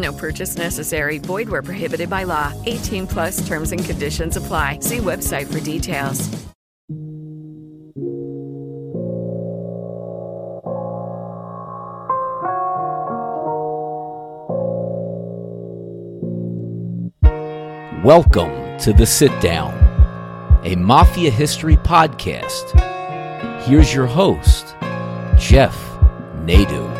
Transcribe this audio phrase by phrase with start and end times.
[0.00, 1.18] No purchase necessary.
[1.18, 2.52] Void where prohibited by law.
[2.66, 4.78] 18 plus terms and conditions apply.
[4.80, 6.28] See website for details.
[18.02, 19.74] Welcome to The Sit Down,
[20.64, 22.72] a Mafia History podcast.
[23.64, 24.74] Here's your host,
[25.36, 25.76] Jeff
[26.46, 26.99] Nadu.